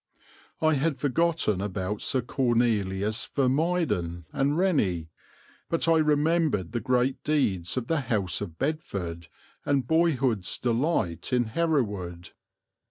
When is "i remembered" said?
5.87-6.71